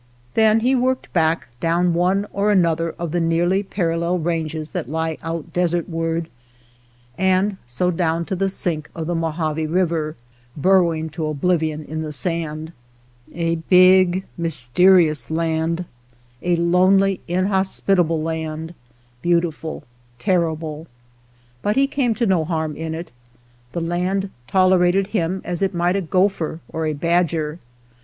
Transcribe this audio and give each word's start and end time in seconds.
Then 0.33 0.61
he 0.61 0.73
worked 0.73 1.13
back 1.13 1.49
down 1.59 1.93
one 1.93 2.25
or 2.33 2.49
another 2.51 2.95
of 2.97 3.11
the 3.11 3.19
nearly 3.19 3.61
parallel 3.61 4.17
ranges 4.17 4.71
that 4.71 4.89
lie 4.89 5.19
out 5.21 5.53
desertward, 5.53 6.25
and 7.19 7.57
so 7.67 7.91
down 7.91 8.25
to 8.25 8.35
the 8.35 8.49
sink 8.49 8.89
of 8.95 9.05
the 9.05 9.13
Mojave 9.13 9.67
River, 9.67 10.15
burrowing 10.57 11.11
to 11.11 11.27
oblivion 11.27 11.85
in 11.85 12.01
the 12.01 12.11
sand,— 12.11 12.71
a 13.35 13.57
big 13.69 14.25
mysterious 14.39 15.29
land, 15.29 15.85
a 16.41 16.55
lonely, 16.55 17.21
inhospitable 17.27 18.23
land, 18.23 18.73
beautiful, 19.21 19.83
terrible. 20.17 20.87
But 21.61 21.75
he 21.75 21.85
came 21.85 22.15
to 22.15 22.25
no 22.25 22.43
harm 22.43 22.75
in 22.75 22.95
it; 22.95 23.11
the 23.71 23.81
land 23.81 24.31
tolerated 24.47 25.05
him 25.13 25.43
as 25.45 25.61
it 25.61 25.75
might 25.75 25.95
a 25.95 26.01
gopher 26.01 26.59
or 26.73 26.87
a 26.87 26.93
badger. 26.93 27.59